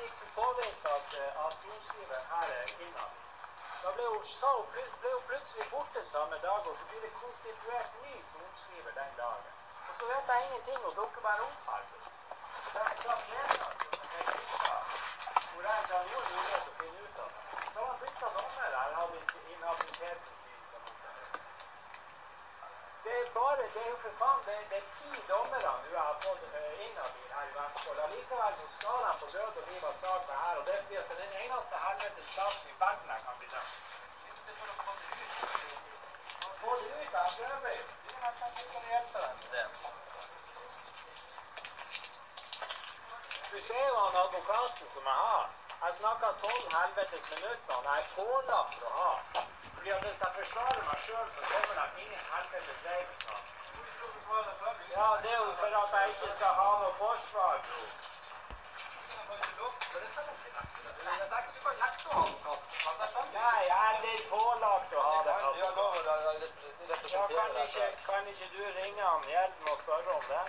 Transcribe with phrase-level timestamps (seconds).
[0.00, 3.26] fikk påvist at, eh, at jordskriver her er inhabil.
[3.82, 4.24] Da ble hun,
[4.74, 9.12] hun, ble hun plutselig borte samme dag, og så blir det konstituert ny sorenskriver den
[9.22, 9.52] dagen.
[9.88, 11.82] Og så vet jeg ingenting, og dukker bare opp her.
[12.80, 12.90] Er
[15.52, 17.42] hvor jeg ikke har noen mulighet til å finne ut av det.
[17.74, 18.70] Så han bytta dommer,
[19.54, 20.39] inhabilitetsutsigelse mot det.
[23.10, 26.14] Det er bare, det er jo for faen, det, det er ti dommere du har
[26.24, 27.98] fått uh, inhabil her i Vestfold.
[28.04, 31.18] Allikevel så skal de på død og liv av saken her, og det blir er
[31.22, 33.74] den eneste helvetes staten i verden jeg kan bli dømt.
[36.60, 37.82] Få det ut, jeg prøver.
[38.04, 39.66] Det er nesten ikke hjelpe deg med det.
[43.52, 45.46] Du ser jo han advokaten som jeg har.
[45.82, 49.12] Jeg snakka tolv helvetes minutter, jeg er pålagt å ha.
[49.80, 53.02] Fordi at hvis jeg forsvarer meg sjøl, så kommer de ingen helvetes vei.
[54.96, 57.56] Ja, det er jo for at jeg ikke skal ha noe forsvar.
[63.38, 65.34] Nei, jeg er blitt pålagt å ha det.
[65.62, 65.68] Ja,
[67.36, 70.44] kan ikke, kan ikke du ringe han Gjelden og spørre om det?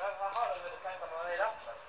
[0.00, 1.83] Jeg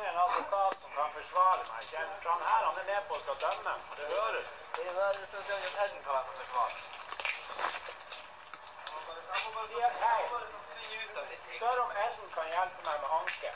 [0.00, 1.84] trenger en advokat som kan forsvare meg.
[2.22, 3.72] For Han her han er med på å skal dømme.
[3.96, 4.42] Det hører du.
[9.70, 10.22] Sier, hei,
[11.56, 13.50] spør om Ellen kan hjelpe meg med anke.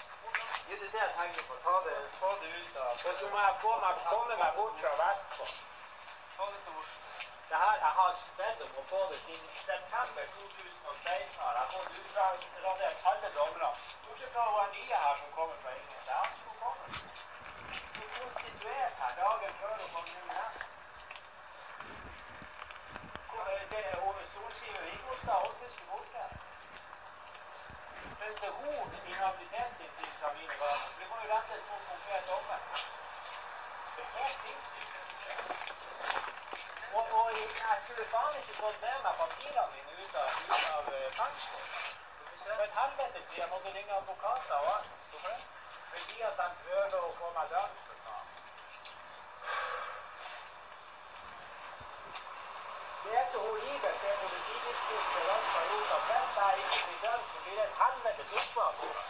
[0.69, 1.55] Gi det det jeg på.
[1.65, 4.77] Ta det, få det ut av Og så må jeg få meg, komme meg bort
[4.83, 5.57] fra Vestfold.
[6.37, 7.14] Det
[7.51, 11.41] her, jeg har bedt om å få det siden september 2016.
[11.41, 13.71] har jeg fått utradert alle dommerne.
[14.05, 16.15] Bortsett fra hun nye her som kommer fra ingen sted.
[16.23, 16.85] Han skulle komme.
[17.97, 20.53] Hun er konstituert her dagen før hun kom inn her.
[23.29, 25.41] Hvor er Det er hun sorenskriver Vigostad.
[25.61, 26.25] Hun skulle borte.
[28.21, 30.89] Mens det er hun inhabilitetsinnsigelse av mine gaver.
[30.99, 32.61] Vi må jo rette et sånt konkret dommer.
[33.97, 34.95] Det er helt sinnssykt.
[36.95, 37.25] Og, og
[38.05, 41.05] skulle faen ikke fått med papirene mine ut av, ut av eh.
[42.65, 44.89] Et helvete siden jeg måtte ringe advokater og alt.
[45.93, 48.29] Fordi at de prøver å få meg faen.
[53.05, 57.39] Det er så horribelt, det politidistriktet har gjort, at hvis jeg ikke blir dømt, så
[57.45, 59.05] blir det et helvetes oppvask.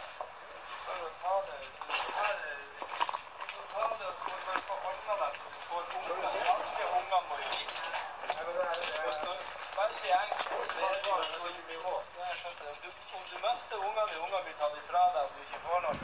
[13.15, 15.95] Om du mister ungene dine, ungene blir tatt ifra deg, og du ikke får noe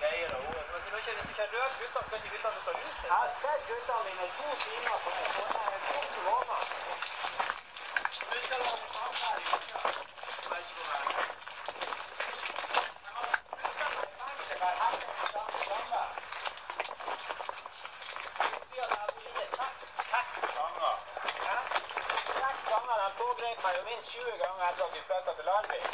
[0.00, 2.58] greier og ord Hvis du ikke hvis du ikke har rørt guttene, skal ikke guttene
[2.58, 3.04] ut av huset.
[3.04, 6.66] Jeg har sett guttene mine to timer på en sånn her to måneder.
[8.30, 9.80] Du skal ha faen her i uka.
[10.42, 11.26] Som jeg ikke får være med.
[14.18, 16.02] Fengsel hver helvete samme samme.
[18.68, 19.80] Sier at jeg har vært inne seks,
[20.12, 20.94] seks ganger.
[21.48, 21.58] Hæ?
[22.42, 22.96] Seks ganger.
[23.44, 25.84] De meg jo minst 20 ganger etter at vi flytta til Larvik.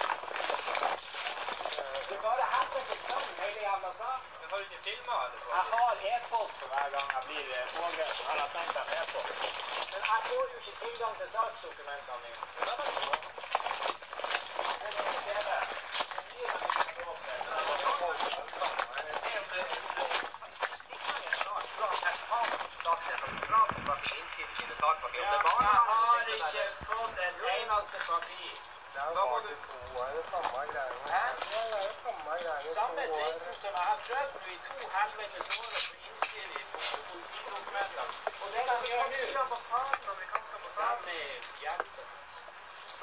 [2.09, 4.29] Det bare bare til søvn hele jævla saken.
[4.41, 5.41] Du har ikke filma, eller?
[5.57, 8.21] Jeg har e-post for hver gang jeg blir eh, pågrepet.
[8.29, 9.33] Har jeg sendt dem e-post.
[9.93, 12.39] Men jeg får jo ikke tilgang til saksdokumentene mine.
[12.57, 13.23] Det er bare sånn.
[14.81, 15.65] Det er det som skjer der.
[16.15, 17.37] Det gir meg ikke lov til.
[17.47, 18.21] Så jeg må få-
[24.83, 25.27] Ja, jeg
[25.91, 28.53] har ikke fått et eneste papir.
[28.93, 30.61] Det er bare to år, det samme?
[30.75, 30.85] Ja,
[31.41, 32.75] det er samme greia.
[32.75, 36.65] Samme dritten som jeg har prøvd nå i to helvetes år å få innsyn i
[36.73, 36.81] på.
[38.43, 39.45] Og det de gjøre nå,
[41.07, 42.07] de er hjelper.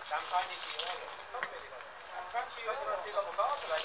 [0.09, 1.09] De kan ikke gjøre det.
[2.13, 3.79] De kan ikke gjøre det til advokater.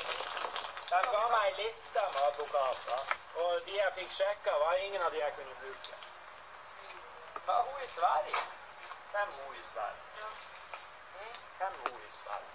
[0.93, 5.15] De ga meg ei liste med advokater, og de jeg fikk sjekka, var ingen av
[5.15, 6.22] de jeg kunne bruke.
[7.47, 8.41] Hva er hun i Sverige?
[9.13, 10.03] Hvem hun i Sverige?
[11.59, 12.53] Hvem hun i Sverige?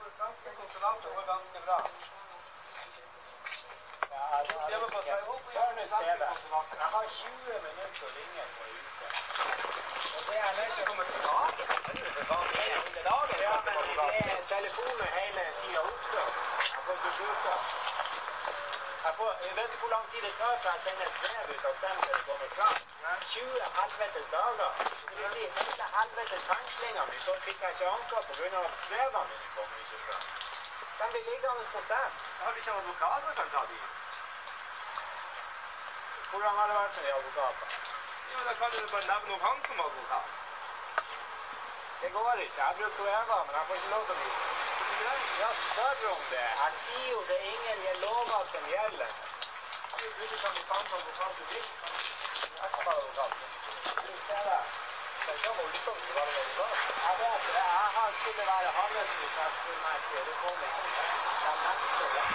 [0.00, 1.78] Hun franske hun, går ganske bra?
[4.12, 6.76] Ja, jeg, jeg, jeg, konsulater?
[6.82, 9.06] Jeg har 20 minutter å ringe på ei uke.
[10.16, 11.62] Og det er nødt til å kommer tilbake?
[12.16, 13.36] Er dagen.
[13.46, 16.30] Ja, men det er telefonen hele tida oppstår.
[16.74, 17.86] Jeg får ikke bruke den.
[19.16, 22.00] Vet du hvor lang tid det tar fra jeg sender et brev ut av send
[22.04, 22.74] til det kommer fram.
[23.34, 24.72] 20 helvetes dager.
[25.10, 29.22] Det vil si, hele helvetes fengslinga mi, så fikk jeg ikke anka av at brevene
[29.30, 30.26] mine kommer ikke fram.
[30.98, 32.20] De blir liggende på send.
[32.42, 33.80] Har du ikke advokat som kan ta de?
[36.30, 37.82] Hvordan har det vært med de advokatene?
[38.32, 40.30] Jo, da kan du bare nevne han som advokat.
[42.04, 42.62] Det går ikke.
[42.62, 44.65] Jeg bruker Eva, men jeg får ikke lov til å bruke
[45.04, 45.20] den.
[45.64, 46.46] spør er om det.
[46.62, 49.10] Jeg sier jo det er ingen lover som gjelder.
[49.96, 51.66] Du kan bli tatt som advokat du vil.
[52.62, 53.32] Jeg være advokat.
[53.40, 53.48] Det.
[54.28, 54.64] Det er.
[57.06, 57.64] Jeg vet det.
[57.76, 60.82] Jeg har skulle være handelsbudsjettfullmektig, og det kom ikke.
[61.44, 62.26] De nekter det.